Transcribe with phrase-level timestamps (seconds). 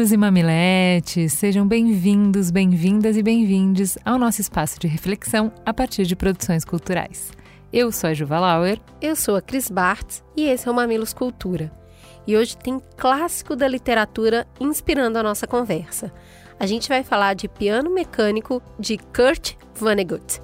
[0.00, 6.06] Mamileiros e mamiletes, sejam bem-vindos, bem-vindas e bem-vindes ao nosso espaço de reflexão a partir
[6.06, 7.32] de produções culturais.
[7.70, 8.80] Eu sou a Juva Lauer.
[9.02, 11.70] Eu sou a Cris Bartz e esse é o Mamilos Cultura.
[12.26, 16.10] E hoje tem clássico da literatura inspirando a nossa conversa.
[16.58, 20.40] A gente vai falar de Piano Mecânico de Kurt Vonnegut.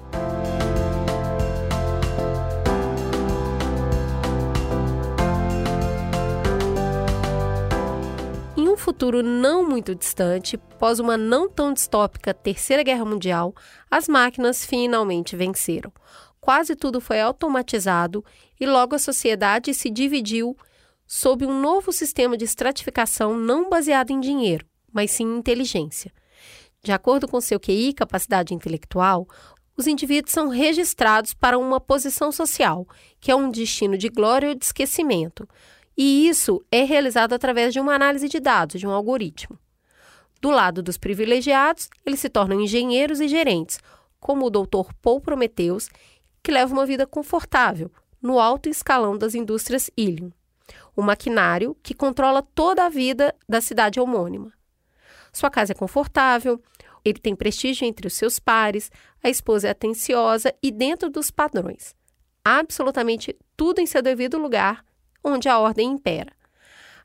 [8.97, 13.53] Futuro não muito distante, pós uma não tão distópica Terceira Guerra Mundial,
[13.91, 15.93] as máquinas finalmente venceram.
[16.41, 18.25] Quase tudo foi automatizado
[18.59, 20.57] e logo a sociedade se dividiu
[21.05, 26.11] sob um novo sistema de estratificação não baseado em dinheiro, mas sim em inteligência.
[26.81, 29.27] De acordo com seu QI, capacidade intelectual,
[29.77, 32.87] os indivíduos são registrados para uma posição social,
[33.19, 35.47] que é um destino de glória ou de esquecimento,
[35.97, 39.57] e isso é realizado através de uma análise de dados, de um algoritmo.
[40.39, 43.79] Do lado dos privilegiados, eles se tornam engenheiros e gerentes,
[44.19, 44.93] como o Dr.
[45.01, 45.89] Paul Prometheus,
[46.43, 50.31] que leva uma vida confortável no alto escalão das indústrias Ilium,
[50.95, 54.53] o maquinário que controla toda a vida da cidade homônima.
[55.33, 56.61] Sua casa é confortável,
[57.03, 58.91] ele tem prestígio entre os seus pares,
[59.23, 61.95] a esposa é atenciosa e dentro dos padrões.
[62.43, 64.83] Absolutamente tudo em seu devido lugar
[65.23, 66.31] onde a ordem impera.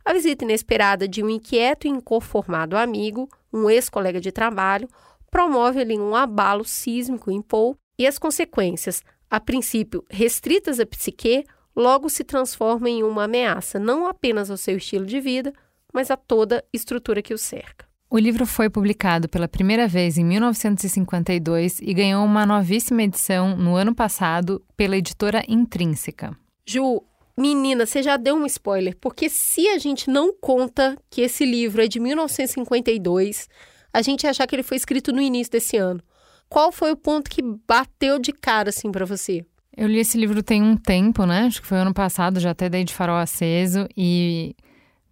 [0.04, 4.88] A visita inesperada de um inquieto e inconformado amigo, um ex-colega de trabalho,
[5.30, 12.10] promove-lhe um abalo sísmico em Paul e as consequências, a princípio restritas à psique, logo
[12.10, 15.52] se transformam em uma ameaça não apenas ao seu estilo de vida,
[15.92, 17.86] mas a toda estrutura que o cerca.
[18.10, 23.74] O livro foi publicado pela primeira vez em 1952 e ganhou uma novíssima edição no
[23.74, 26.36] ano passado pela editora Intrínseca.
[26.66, 27.02] Ju,
[27.36, 31.82] Menina, você já deu um spoiler, porque se a gente não conta que esse livro
[31.82, 33.48] é de 1952,
[33.92, 36.02] a gente achar que ele foi escrito no início desse ano.
[36.48, 39.44] Qual foi o ponto que bateu de cara assim para você?
[39.74, 41.46] Eu li esse livro tem um tempo, né?
[41.46, 44.54] Acho que foi ano passado, já até dei de farol aceso e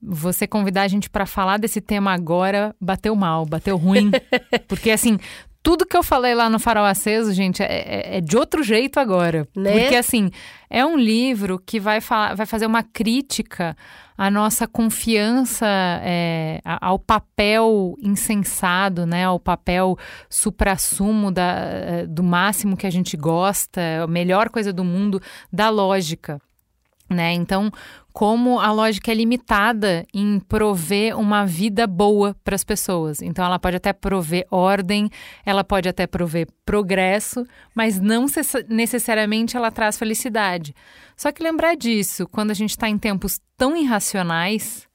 [0.02, 4.10] você convidar a gente para falar desse tema agora bateu mal, bateu ruim.
[4.68, 5.18] Porque, assim,
[5.62, 8.98] tudo que eu falei lá no Farol Aceso, gente, é, é, é de outro jeito
[8.98, 9.46] agora.
[9.54, 9.80] Né?
[9.80, 10.30] Porque, assim,
[10.70, 13.76] é um livro que vai, falar, vai fazer uma crítica
[14.16, 15.66] à nossa confiança
[16.02, 19.24] é, ao papel insensado, né?
[19.24, 24.84] Ao papel suprassumo da, é, do máximo que a gente gosta, a melhor coisa do
[24.84, 25.20] mundo,
[25.52, 26.40] da lógica.
[27.10, 27.32] Né?
[27.32, 27.72] Então,
[28.12, 33.20] como a lógica é limitada em prover uma vida boa para as pessoas.
[33.20, 35.10] Então, ela pode até prover ordem,
[35.44, 37.44] ela pode até prover progresso,
[37.74, 38.26] mas não
[38.68, 40.72] necessariamente ela traz felicidade.
[41.16, 44.88] Só que lembrar disso, quando a gente está em tempos tão irracionais,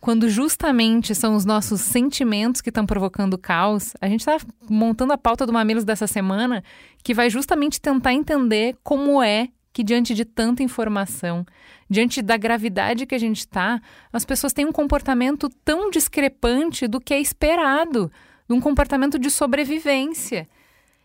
[0.00, 4.38] quando justamente são os nossos sentimentos que estão provocando caos, a gente está
[4.68, 6.62] montando a pauta do Mamilos dessa semana,
[7.02, 9.48] que vai justamente tentar entender como é
[9.78, 11.46] que diante de tanta informação,
[11.88, 13.80] diante da gravidade que a gente está,
[14.12, 18.10] as pessoas têm um comportamento tão discrepante do que é esperado,
[18.50, 20.48] um comportamento de sobrevivência.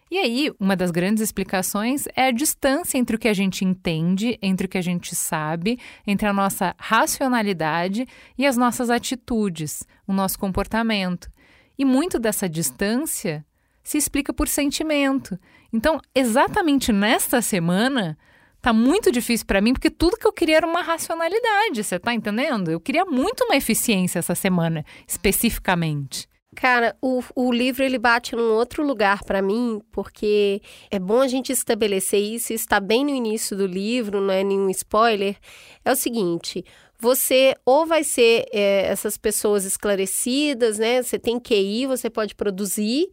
[0.09, 4.39] E aí, uma das grandes explicações é a distância entre o que a gente entende,
[4.41, 10.13] entre o que a gente sabe, entre a nossa racionalidade e as nossas atitudes, o
[10.13, 11.29] nosso comportamento.
[11.77, 13.45] E muito dessa distância
[13.83, 15.37] se explica por sentimento.
[15.71, 18.17] Então, exatamente nesta semana,
[18.63, 22.13] tá muito difícil para mim, porque tudo que eu queria era uma racionalidade, você tá
[22.13, 22.71] entendendo?
[22.71, 26.29] Eu queria muito uma eficiência essa semana, especificamente.
[26.55, 31.27] Cara, o, o livro ele bate num outro lugar para mim, porque é bom a
[31.27, 35.35] gente estabelecer isso, está bem no início do livro, não é nenhum spoiler.
[35.83, 36.63] É o seguinte:
[36.97, 41.03] você ou vai ser é, essas pessoas esclarecidas, né?
[41.03, 43.09] Você tem QI, você pode produzir,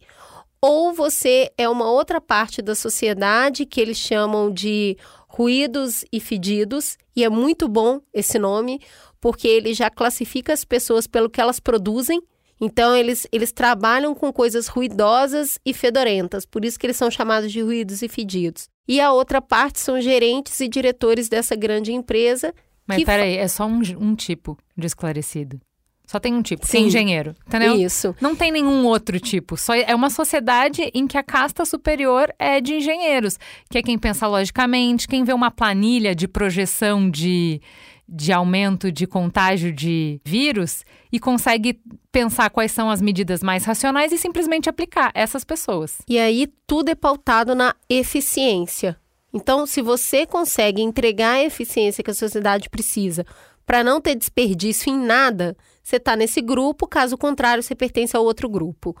[0.61, 4.95] ou você é uma outra parte da sociedade que eles chamam de
[5.33, 8.81] Ruídos e Fedidos, e é muito bom esse nome,
[9.21, 12.21] porque ele já classifica as pessoas pelo que elas produzem.
[12.59, 17.49] Então, eles, eles trabalham com coisas ruidosas e fedorentas, por isso que eles são chamados
[17.51, 18.67] de ruídos e fedidos.
[18.85, 22.53] E a outra parte são gerentes e diretores dessa grande empresa.
[22.85, 25.61] Mas peraí, é só um, um tipo de esclarecido.
[26.11, 26.87] Só tem um tipo, que é Sim.
[26.87, 27.73] engenheiro, entendeu?
[27.73, 28.13] Isso.
[28.19, 29.55] Não tem nenhum outro tipo.
[29.55, 33.97] Só é uma sociedade em que a casta superior é de engenheiros, que é quem
[33.97, 37.61] pensa logicamente, quem vê uma planilha de projeção de,
[38.09, 41.79] de aumento de contágio de vírus e consegue
[42.11, 45.99] pensar quais são as medidas mais racionais e simplesmente aplicar essas pessoas.
[46.09, 48.97] E aí tudo é pautado na eficiência.
[49.33, 53.25] Então, se você consegue entregar a eficiência que a sociedade precisa
[53.65, 58.19] para não ter desperdício em nada, você está nesse grupo, caso contrário, você pertence a
[58.19, 58.95] outro grupo.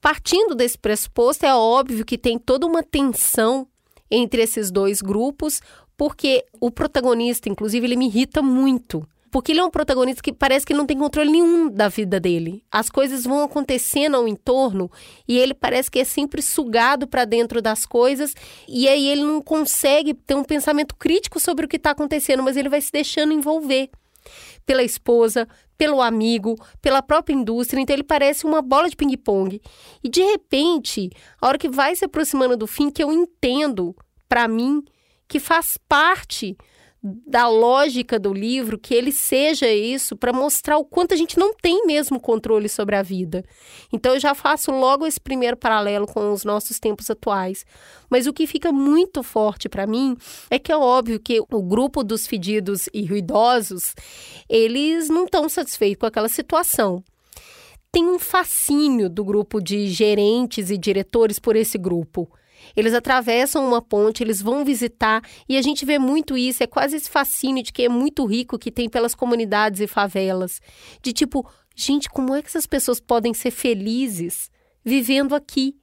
[0.00, 3.66] Partindo desse pressuposto, é óbvio que tem toda uma tensão
[4.10, 5.60] entre esses dois grupos,
[5.96, 9.06] porque o protagonista, inclusive, ele me irrita muito.
[9.30, 12.64] Porque ele é um protagonista que parece que não tem controle nenhum da vida dele.
[12.70, 14.90] As coisas vão acontecendo ao entorno
[15.26, 18.34] e ele parece que é sempre sugado para dentro das coisas
[18.68, 22.56] e aí ele não consegue ter um pensamento crítico sobre o que está acontecendo, mas
[22.56, 23.90] ele vai se deixando envolver
[24.64, 25.46] pela esposa,
[25.78, 27.80] pelo amigo, pela própria indústria.
[27.80, 29.60] Então ele parece uma bola de ping-pong.
[30.02, 33.94] E de repente, a hora que vai se aproximando do fim, que eu entendo,
[34.28, 34.82] para mim,
[35.28, 36.56] que faz parte
[37.02, 41.54] da lógica do livro que ele seja isso para mostrar o quanto a gente não
[41.54, 43.44] tem mesmo controle sobre a vida.
[43.92, 47.64] Então eu já faço logo esse primeiro paralelo com os nossos tempos atuais.
[48.10, 50.16] Mas o que fica muito forte para mim
[50.50, 53.94] é que é óbvio que o grupo dos fedidos e ruidosos,
[54.48, 57.02] eles não estão satisfeitos com aquela situação.
[57.92, 62.28] Tem um fascínio do grupo de gerentes e diretores por esse grupo.
[62.74, 66.96] Eles atravessam uma ponte, eles vão visitar, e a gente vê muito isso, é quase
[66.96, 70.60] esse fascínio de quem é muito rico que tem pelas comunidades e favelas.
[71.02, 74.50] De tipo, gente, como é que essas pessoas podem ser felizes
[74.84, 75.76] vivendo aqui?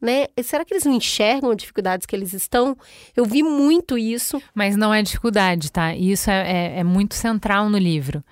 [0.00, 0.26] Né?
[0.42, 2.76] Será que eles não enxergam as dificuldades que eles estão?
[3.16, 4.42] Eu vi muito isso.
[4.52, 5.94] Mas não é dificuldade, tá?
[5.94, 8.24] Isso é, é, é muito central no livro.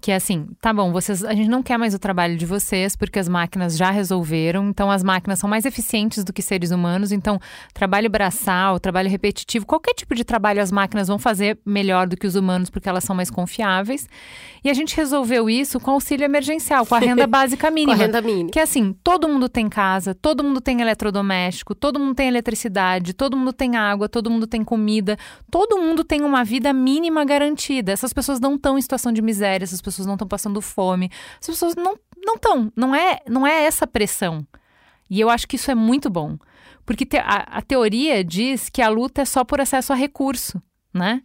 [0.00, 2.96] Que é assim, tá bom, vocês, a gente não quer mais o trabalho de vocês,
[2.96, 7.12] porque as máquinas já resolveram, então as máquinas são mais eficientes do que seres humanos,
[7.12, 7.38] então
[7.74, 12.26] trabalho braçal, trabalho repetitivo, qualquer tipo de trabalho as máquinas vão fazer melhor do que
[12.26, 14.08] os humanos, porque elas são mais confiáveis.
[14.64, 17.92] E a gente resolveu isso com auxílio emergencial, com a renda básica Com mínima.
[17.92, 18.50] a renda mínima.
[18.50, 23.12] Que é assim, todo mundo tem casa, todo mundo tem eletrodoméstico, todo mundo tem eletricidade,
[23.12, 25.18] todo mundo tem água, todo mundo tem comida,
[25.50, 27.92] todo mundo tem uma vida mínima garantida.
[27.92, 31.10] Essas pessoas não estão em situação de miséria, essas pessoas não estão passando fome,
[31.40, 34.46] as pessoas não não estão, não é, não é essa pressão.
[35.08, 36.36] E eu acho que isso é muito bom,
[36.84, 40.62] porque te- a, a teoria diz que a luta é só por acesso a recurso,
[40.92, 41.22] né?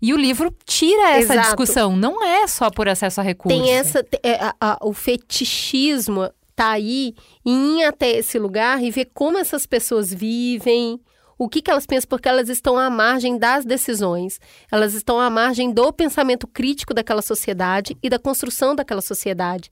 [0.00, 1.40] E o livro tira essa Exato.
[1.48, 3.56] discussão, não é só por acesso a recurso.
[3.56, 4.04] Tem essa.
[4.22, 9.38] é, a- a- o fetichismo tá aí em ir até esse lugar e ver como
[9.38, 11.00] essas pessoas vivem,
[11.38, 14.40] o que, que elas pensam, porque elas estão à margem das decisões,
[14.70, 19.70] elas estão à margem do pensamento crítico daquela sociedade e da construção daquela sociedade.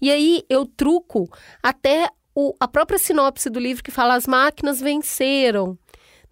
[0.00, 1.28] E aí eu truco
[1.62, 5.76] até o- a própria sinopse do livro que fala as máquinas venceram.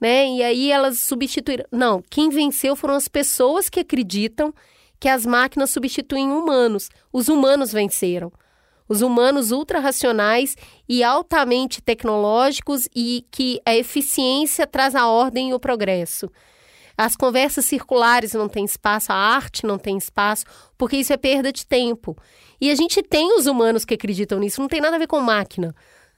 [0.01, 0.29] Né?
[0.29, 1.65] E aí elas substituíram.
[1.73, 4.55] Não, quem venceu foram as pessoas que acreditam
[5.01, 6.91] que as máquinas substituem humanos.
[7.13, 8.31] Os humanos venceram.
[8.89, 10.57] Os humanos ultra-racionais
[10.89, 16.31] e altamente tecnológicos e que a eficiência traz a ordem e o progresso.
[16.99, 20.45] As conversas circulares não têm espaço, a arte não tem espaço,
[20.79, 22.17] porque isso é perda de tempo.
[22.59, 25.21] E a gente tem os humanos que acreditam nisso, não tem nada a ver com
[25.21, 25.75] máquina.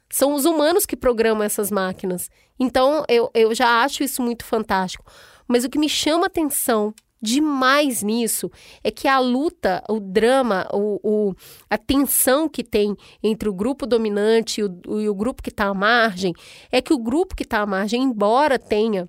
[0.08, 2.30] São os humanos que programam essas máquinas.
[2.58, 5.04] Então, eu, eu já acho isso muito fantástico.
[5.46, 8.50] Mas o que me chama atenção demais nisso
[8.82, 11.34] é que a luta, o drama, o, o-
[11.68, 15.66] a tensão que tem entre o grupo dominante e o, e o grupo que está
[15.66, 16.32] à margem,
[16.70, 19.08] é que o grupo que está à margem, embora tenha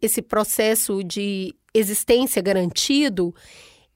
[0.00, 3.34] esse processo de existência garantido,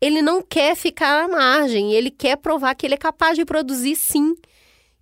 [0.00, 3.96] ele não quer ficar à margem, ele quer provar que ele é capaz de produzir
[3.96, 4.34] sim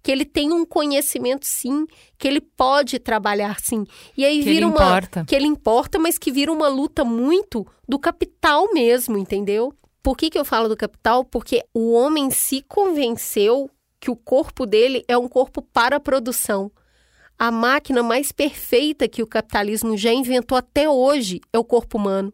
[0.02, 1.86] que ele tem um conhecimento sim,
[2.18, 3.86] que ele pode trabalhar sim.
[4.16, 5.24] E aí Que vira ele uma importa.
[5.24, 9.72] que ele importa, mas que vira uma luta muito do capital mesmo, entendeu?
[10.02, 11.24] Por que, que eu falo do capital?
[11.24, 16.72] Porque o homem se convenceu que o corpo dele é um corpo para a produção.
[17.38, 22.32] A máquina mais perfeita que o capitalismo já inventou até hoje é o corpo humano.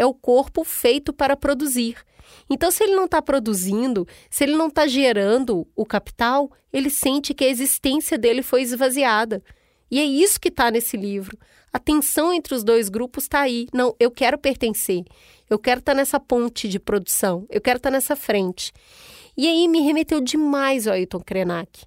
[0.00, 1.94] É o corpo feito para produzir.
[2.48, 7.34] Então, se ele não está produzindo, se ele não está gerando o capital, ele sente
[7.34, 9.42] que a existência dele foi esvaziada.
[9.90, 11.36] E é isso que está nesse livro.
[11.70, 13.66] A tensão entre os dois grupos está aí.
[13.74, 15.04] Não, eu quero pertencer.
[15.50, 17.44] Eu quero estar nessa ponte de produção.
[17.50, 18.72] Eu quero estar nessa frente.
[19.36, 21.84] E aí me remeteu demais ao Ailton Krenak.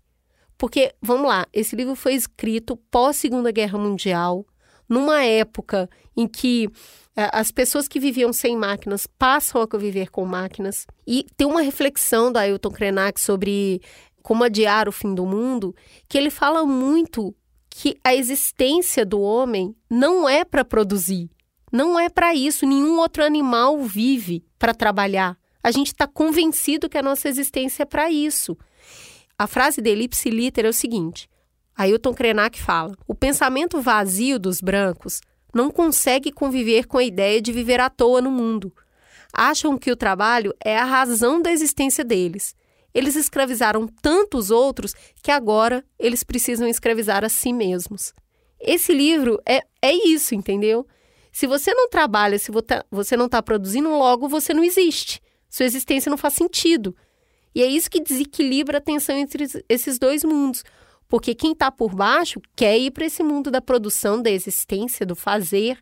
[0.56, 4.46] Porque, vamos lá, esse livro foi escrito pós Segunda Guerra Mundial,
[4.88, 6.70] numa época em que
[7.16, 10.88] é, as pessoas que viviam sem máquinas passam a viver com máquinas.
[11.06, 13.82] E tem uma reflexão do Ailton Krenak sobre
[14.22, 15.76] como adiar o fim do mundo,
[16.08, 17.36] que ele fala muito
[17.70, 21.30] que a existência do homem não é para produzir,
[21.72, 22.66] não é para isso.
[22.66, 25.38] Nenhum outro animal vive para trabalhar.
[25.62, 28.58] A gente está convencido que a nossa existência é para isso.
[29.38, 31.28] A frase dele, ipsiliter, é o seguinte:
[31.76, 35.22] Ailton Krenak fala: o pensamento vazio dos brancos
[35.54, 38.74] não consegue conviver com a ideia de viver à toa no mundo.
[39.32, 42.56] Acham que o trabalho é a razão da existência deles.
[42.94, 48.14] Eles escravizaram tantos outros que agora eles precisam escravizar a si mesmos.
[48.60, 50.86] Esse livro é, é isso, entendeu?
[51.32, 52.52] Se você não trabalha, se
[52.92, 55.20] você não está produzindo, logo você não existe.
[55.50, 56.96] Sua existência não faz sentido.
[57.56, 60.64] E é isso que desequilibra a tensão entre esses dois mundos.
[61.14, 65.16] Porque quem está por baixo quer ir para esse mundo da produção, da existência, do
[65.16, 65.78] fazer,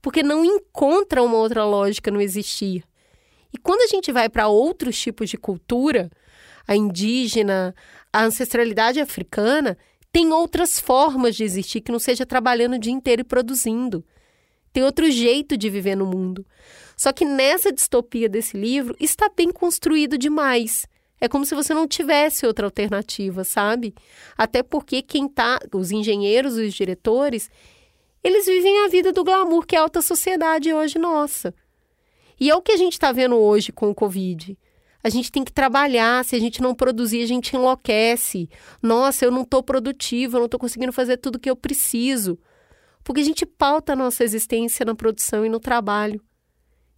[0.00, 2.82] porque não encontra uma outra lógica no existir.
[3.52, 6.10] E quando a gente vai para outros tipos de cultura,
[6.66, 7.74] a indígena,
[8.10, 9.76] a ancestralidade africana,
[10.10, 14.02] tem outras formas de existir que não seja trabalhando o dia inteiro e produzindo.
[14.72, 16.46] Tem outro jeito de viver no mundo.
[16.96, 20.88] Só que nessa distopia desse livro está bem construído demais.
[21.20, 23.94] É como se você não tivesse outra alternativa, sabe?
[24.36, 27.50] Até porque quem tá, os engenheiros, os diretores,
[28.24, 31.54] eles vivem a vida do glamour que é a alta sociedade hoje nossa.
[32.38, 34.56] E é o que a gente está vendo hoje com o Covid.
[35.02, 38.48] A gente tem que trabalhar, se a gente não produzir, a gente enlouquece.
[38.82, 42.38] Nossa, eu não estou produtiva, eu não estou conseguindo fazer tudo o que eu preciso.
[43.02, 46.22] Porque a gente pauta a nossa existência na produção e no trabalho.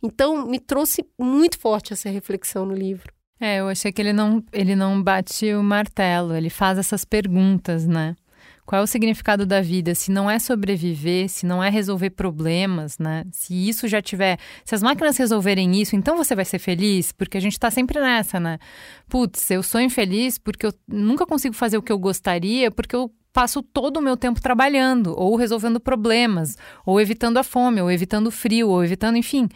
[0.02, 3.12] Então, me trouxe muito forte essa reflexão no livro.
[3.44, 7.88] É, eu achei que ele não, ele não bate o martelo, ele faz essas perguntas,
[7.88, 8.14] né?
[8.64, 9.96] Qual é o significado da vida?
[9.96, 13.24] Se não é sobreviver, se não é resolver problemas, né?
[13.32, 14.38] Se isso já tiver.
[14.64, 17.10] Se as máquinas resolverem isso, então você vai ser feliz?
[17.10, 18.60] Porque a gente tá sempre nessa, né?
[19.08, 23.12] Putz, eu sou infeliz porque eu nunca consigo fazer o que eu gostaria, porque eu
[23.32, 26.56] passo todo o meu tempo trabalhando, ou resolvendo problemas,
[26.86, 29.48] ou evitando a fome, ou evitando o frio, ou evitando, enfim.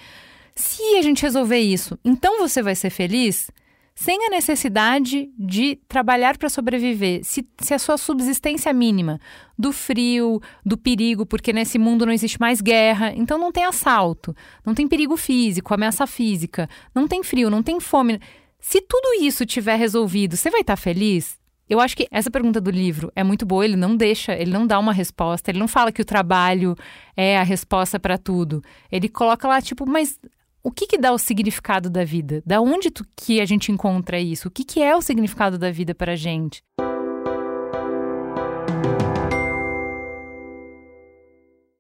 [0.57, 3.49] Se a gente resolver isso, então você vai ser feliz?
[3.97, 7.25] Sem a necessidade de trabalhar para sobreviver.
[7.25, 9.19] Se, se a sua subsistência mínima
[9.59, 14.37] do frio, do perigo, porque nesse mundo não existe mais guerra, então não tem assalto,
[14.67, 18.21] não tem perigo físico, ameaça física, não tem frio, não tem fome.
[18.61, 21.39] Se tudo isso tiver resolvido, você vai estar feliz?
[21.69, 24.67] Eu acho que essa pergunta do livro é muito boa, ele não deixa, ele não
[24.67, 26.77] dá uma resposta, ele não fala que o trabalho
[27.17, 28.63] é a resposta para tudo.
[28.93, 30.21] Ele coloca lá, tipo, mas
[30.67, 32.43] o que, que dá o significado da vida?
[32.45, 34.49] Da onde tu, que a gente encontra isso?
[34.49, 36.61] O que, que é o significado da vida para a gente?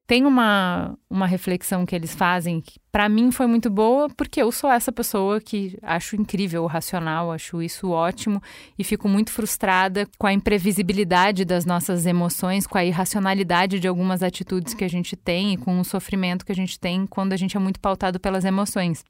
[0.07, 4.53] Tem uma, uma reflexão que eles fazem que para mim foi muito boa, porque eu
[4.53, 8.41] sou essa pessoa que acho incrível o racional, acho isso ótimo
[8.79, 14.23] e fico muito frustrada com a imprevisibilidade das nossas emoções, com a irracionalidade de algumas
[14.23, 17.37] atitudes que a gente tem e com o sofrimento que a gente tem quando a
[17.37, 19.05] gente é muito pautado pelas emoções.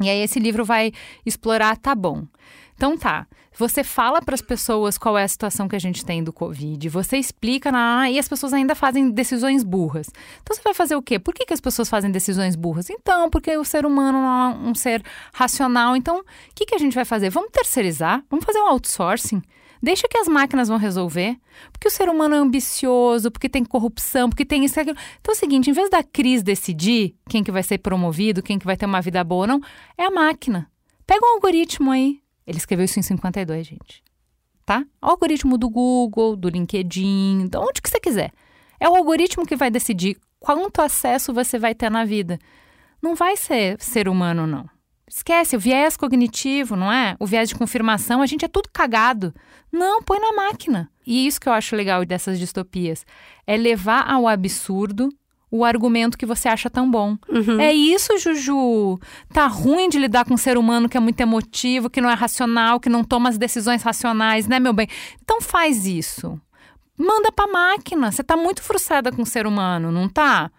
[0.00, 0.90] E aí esse livro vai
[1.26, 2.24] explorar, tá bom.
[2.80, 3.26] Então tá,
[3.58, 6.88] você fala para as pessoas qual é a situação que a gente tem do Covid,
[6.88, 10.06] você explica na e as pessoas ainda fazem decisões burras.
[10.40, 11.18] Então você vai fazer o quê?
[11.18, 12.88] Por que, que as pessoas fazem decisões burras?
[12.88, 15.94] Então, porque o ser humano não é um ser racional.
[15.94, 17.28] Então, o que, que a gente vai fazer?
[17.28, 18.24] Vamos terceirizar?
[18.30, 19.42] Vamos fazer um outsourcing?
[19.82, 21.36] Deixa que as máquinas vão resolver.
[21.70, 24.96] Porque o ser humano é ambicioso, porque tem corrupção, porque tem isso e aquilo.
[25.20, 28.58] Então é o seguinte, em vez da Cris decidir quem que vai ser promovido, quem
[28.58, 29.60] que vai ter uma vida boa ou não,
[29.98, 30.66] é a máquina.
[31.06, 34.02] Pega um algoritmo aí, ele escreveu isso em 52, gente.
[34.64, 34.84] Tá?
[35.00, 38.32] Algoritmo do Google, do LinkedIn, de onde que você quiser.
[38.78, 42.38] É o algoritmo que vai decidir quanto acesso você vai ter na vida.
[43.02, 44.68] Não vai ser ser humano, não.
[45.08, 47.16] Esquece, o viés cognitivo, não é?
[47.18, 49.34] O viés de confirmação, a gente é tudo cagado.
[49.72, 50.88] Não, põe na máquina.
[51.04, 53.04] E isso que eu acho legal dessas distopias
[53.44, 55.08] é levar ao absurdo
[55.50, 57.16] o argumento que você acha tão bom.
[57.28, 57.60] Uhum.
[57.60, 58.98] É isso, Juju.
[59.32, 62.14] Tá ruim de lidar com um ser humano que é muito emotivo, que não é
[62.14, 64.88] racional, que não toma as decisões racionais, né, meu bem?
[65.22, 66.40] Então faz isso.
[66.96, 68.12] Manda pra máquina.
[68.12, 70.50] Você tá muito frustrada com o ser humano, não tá?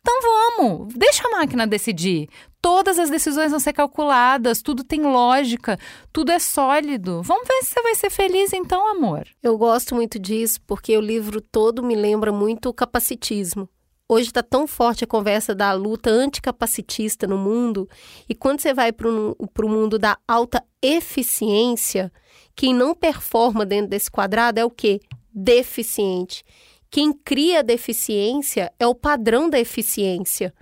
[0.00, 2.28] Então vamos, deixa a máquina decidir.
[2.62, 5.78] Todas as decisões vão ser calculadas, tudo tem lógica,
[6.12, 7.22] tudo é sólido.
[7.22, 9.26] Vamos ver se você vai ser feliz então, amor.
[9.42, 13.68] Eu gosto muito disso porque o livro todo me lembra muito o capacitismo.
[14.10, 17.86] Hoje está tão forte a conversa da luta anticapacitista no mundo,
[18.26, 22.10] e quando você vai para o mundo da alta eficiência,
[22.56, 24.98] quem não performa dentro desse quadrado é o quê?
[25.30, 26.42] Deficiente.
[26.90, 30.54] Quem cria deficiência é o padrão da eficiência.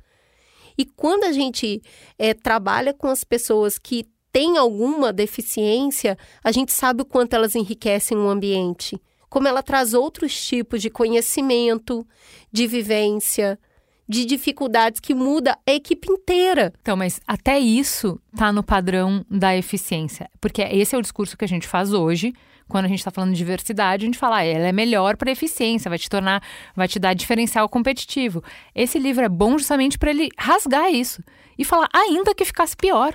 [0.77, 1.81] E quando a gente
[2.19, 7.55] é, trabalha com as pessoas que têm alguma deficiência, a gente sabe o quanto elas
[7.55, 9.01] enriquecem o ambiente.
[9.29, 12.07] Como ela traz outros tipos de conhecimento,
[12.53, 13.59] de vivência,
[14.09, 16.73] de dificuldades que muda a equipe inteira.
[16.81, 20.31] Então, mas até isso tá no padrão da eficiência.
[20.41, 22.33] Porque esse é o discurso que a gente faz hoje.
[22.69, 25.31] Quando a gente está falando de diversidade, a gente fala, ah, ela é melhor para
[25.31, 26.43] eficiência, vai te tornar,
[26.75, 28.43] vai te dar diferencial competitivo.
[28.75, 31.23] Esse livro é bom justamente para ele rasgar isso
[31.57, 33.15] e falar, ainda que ficasse pior.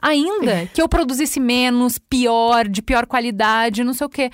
[0.00, 4.30] Ainda que eu produzisse menos, pior, de pior qualidade, não sei o quê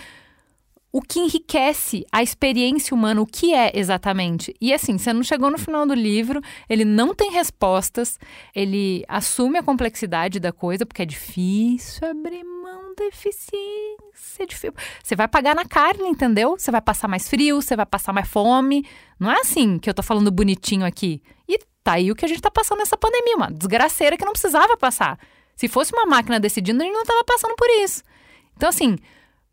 [0.92, 4.54] o que enriquece a experiência humana, o que é exatamente.
[4.60, 8.18] E assim, você não chegou no final do livro, ele não tem respostas,
[8.54, 14.00] ele assume a complexidade da coisa, porque é difícil abrir mão da eficiência.
[14.40, 14.72] É.
[15.02, 16.58] Você vai pagar na carne, entendeu?
[16.58, 18.86] Você vai passar mais frio, você vai passar mais fome.
[19.18, 21.22] Não é assim que eu tô falando bonitinho aqui.
[21.48, 24.32] E tá aí o que a gente tá passando nessa pandemia, uma desgraceira que não
[24.32, 25.18] precisava passar.
[25.56, 28.02] Se fosse uma máquina decidindo, a gente não tava passando por isso.
[28.56, 28.96] Então, assim,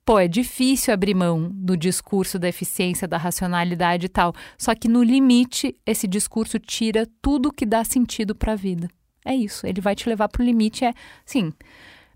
[0.08, 4.34] pô, é difícil abrir mão do discurso da eficiência, da racionalidade e tal.
[4.58, 8.88] Só que no limite, esse discurso tira tudo que dá sentido para a vida.
[9.26, 10.86] É isso, ele vai te levar para o limite.
[10.86, 10.94] É,
[11.26, 11.52] sim,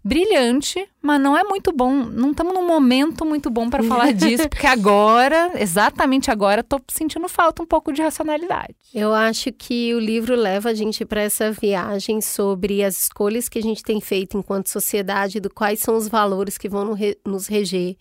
[0.04, 1.92] brilhante, mas não é muito bom.
[1.92, 7.28] Não estamos num momento muito bom para falar disso, porque agora, exatamente agora, estou sentindo
[7.30, 8.76] falta um pouco de racionalidade.
[8.94, 13.60] Eu acho que o livro leva a gente para essa viagem sobre as escolhas que
[13.60, 17.96] a gente tem feito enquanto sociedade, do quais são os valores que vão nos reger.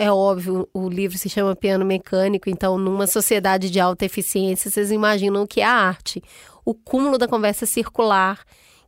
[0.00, 4.92] É óbvio, o livro se chama Piano Mecânico, então, numa sociedade de alta eficiência, vocês
[4.92, 6.22] imaginam o que é a arte.
[6.64, 8.38] O cúmulo da conversa circular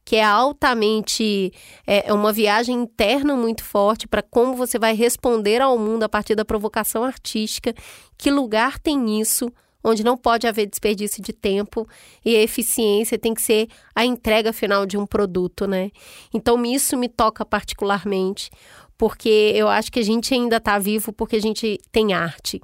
[0.04, 1.52] que é altamente
[1.87, 6.09] é, é uma viagem interna muito forte para como você vai responder ao mundo a
[6.09, 7.75] partir da provocação artística.
[8.16, 9.52] Que lugar tem isso?
[9.83, 11.88] Onde não pode haver desperdício de tempo
[12.25, 15.90] e a eficiência tem que ser a entrega final de um produto, né?
[16.35, 18.50] Então, isso me toca particularmente,
[18.99, 22.61] porque eu acho que a gente ainda está vivo porque a gente tem arte.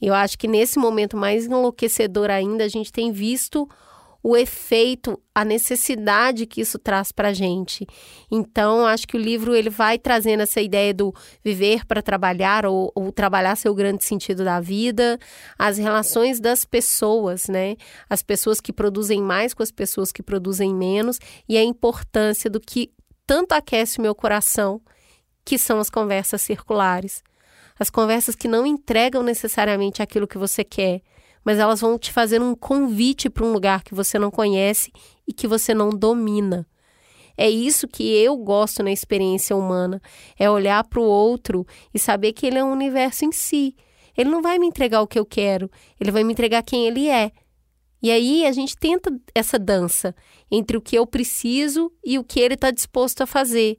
[0.00, 3.68] Eu acho que nesse momento mais enlouquecedor ainda, a gente tem visto
[4.28, 7.86] o efeito, a necessidade que isso traz para a gente.
[8.28, 12.90] Então, acho que o livro ele vai trazendo essa ideia do viver para trabalhar ou,
[12.92, 15.16] ou trabalhar seu grande sentido da vida,
[15.56, 17.76] as relações das pessoas, né?
[18.10, 22.58] As pessoas que produzem mais com as pessoas que produzem menos e a importância do
[22.58, 22.90] que
[23.28, 24.80] tanto aquece o meu coração,
[25.44, 27.22] que são as conversas circulares.
[27.78, 31.00] As conversas que não entregam necessariamente aquilo que você quer,
[31.46, 34.90] mas elas vão te fazer um convite para um lugar que você não conhece
[35.28, 36.66] e que você não domina.
[37.38, 40.02] É isso que eu gosto na experiência humana,
[40.36, 43.76] é olhar para o outro e saber que ele é um universo em si.
[44.18, 47.08] Ele não vai me entregar o que eu quero, ele vai me entregar quem ele
[47.08, 47.30] é.
[48.06, 50.14] E aí a gente tenta essa dança
[50.48, 53.78] entre o que eu preciso e o que ele está disposto a fazer.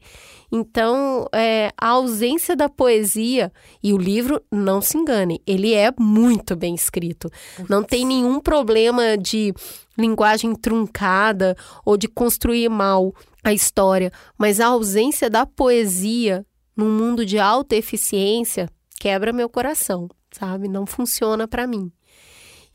[0.51, 3.49] Então, é, a ausência da poesia
[3.81, 7.29] e o livro, não se engane, ele é muito bem escrito.
[7.69, 9.53] Não tem nenhum problema de
[9.97, 13.13] linguagem truncada ou de construir mal
[13.45, 18.67] a história, mas a ausência da poesia num mundo de alta eficiência
[18.99, 20.67] quebra meu coração, sabe?
[20.67, 21.89] Não funciona para mim.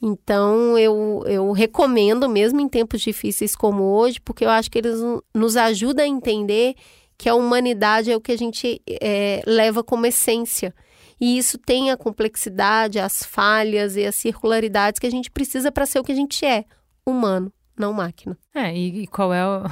[0.05, 4.99] Então, eu, eu recomendo, mesmo em tempos difíceis como hoje, porque eu acho que eles
[5.33, 6.75] nos ajudam a entender
[7.17, 10.75] que a humanidade é o que a gente é, leva como essência.
[11.21, 15.87] E isso tem a complexidade, as falhas e as circularidades que a gente precisa para
[15.87, 16.65] ser o que a gente é,
[17.07, 18.37] humano, não máquina.
[18.53, 19.63] É, e, e qual é o,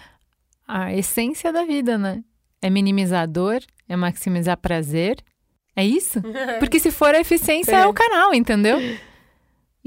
[0.66, 2.24] a essência da vida, né?
[2.62, 5.22] É minimizar dor, é maximizar prazer.
[5.76, 6.22] É isso?
[6.58, 8.78] Porque se for a eficiência, é, é o canal, entendeu?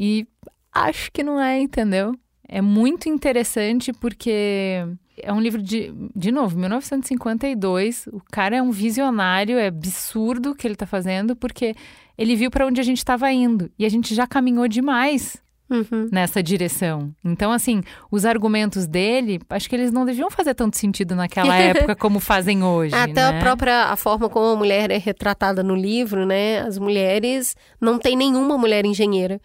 [0.01, 0.25] E
[0.73, 2.15] acho que não é, entendeu?
[2.47, 4.85] É muito interessante porque
[5.21, 8.07] é um livro de, de novo, 1952.
[8.07, 11.75] O cara é um visionário, é absurdo o que ele está fazendo, porque
[12.17, 15.37] ele viu para onde a gente estava indo e a gente já caminhou demais
[15.69, 16.07] uhum.
[16.11, 17.13] nessa direção.
[17.23, 21.93] Então, assim, os argumentos dele, acho que eles não deviam fazer tanto sentido naquela época
[21.93, 22.95] como fazem hoje.
[22.95, 23.37] Até né?
[23.37, 26.61] a própria a forma como a mulher é retratada no livro, né?
[26.61, 29.41] As mulheres não tem nenhuma mulher engenheira.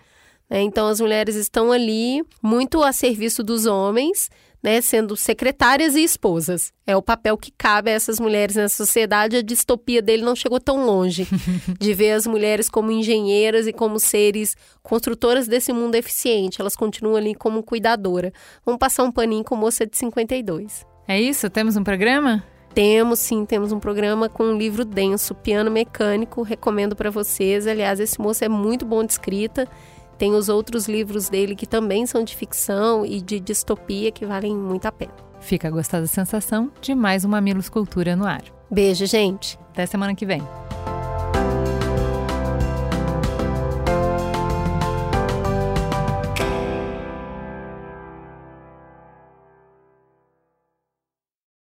[0.48, 0.62] Né?
[0.62, 4.30] Então, as mulheres estão ali muito a serviço dos homens,
[4.62, 6.72] né, sendo secretárias e esposas.
[6.86, 9.36] É o papel que cabe a essas mulheres na sociedade.
[9.36, 11.28] A distopia dele não chegou tão longe
[11.78, 16.62] de ver as mulheres como engenheiras e como seres construtoras desse mundo eficiente.
[16.62, 18.32] Elas continuam ali como cuidadora.
[18.64, 20.86] Vamos passar um paninho com moça de 52.
[21.06, 21.50] É isso?
[21.50, 22.42] Temos um programa?
[22.74, 27.66] Temos sim, temos um programa com um livro denso, Piano Mecânico, recomendo para vocês.
[27.68, 29.68] Aliás, esse moço é muito bom de escrita.
[30.18, 34.54] Tem os outros livros dele que também são de ficção e de distopia que valem
[34.54, 35.12] muito a pena.
[35.40, 38.42] Fica a gostosa sensação de mais uma Mamilos Cultura no ar.
[38.70, 39.58] Beijo, gente.
[39.70, 40.42] Até semana que vem.